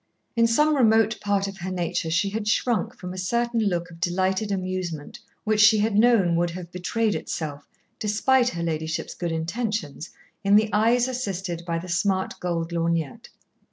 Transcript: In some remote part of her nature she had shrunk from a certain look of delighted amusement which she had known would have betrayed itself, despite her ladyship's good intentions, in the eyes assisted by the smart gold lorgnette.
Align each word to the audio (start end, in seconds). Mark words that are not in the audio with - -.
In 0.35 0.47
some 0.47 0.75
remote 0.75 1.19
part 1.21 1.47
of 1.47 1.59
her 1.59 1.69
nature 1.69 2.09
she 2.09 2.31
had 2.31 2.47
shrunk 2.47 2.95
from 2.97 3.13
a 3.13 3.19
certain 3.19 3.59
look 3.59 3.91
of 3.91 3.99
delighted 3.99 4.51
amusement 4.51 5.19
which 5.43 5.61
she 5.61 5.77
had 5.77 5.93
known 5.95 6.35
would 6.37 6.49
have 6.49 6.71
betrayed 6.71 7.13
itself, 7.13 7.67
despite 7.99 8.49
her 8.49 8.63
ladyship's 8.63 9.13
good 9.13 9.31
intentions, 9.31 10.09
in 10.43 10.55
the 10.55 10.71
eyes 10.73 11.07
assisted 11.07 11.61
by 11.67 11.77
the 11.77 11.87
smart 11.87 12.33
gold 12.39 12.71
lorgnette. 12.71 13.29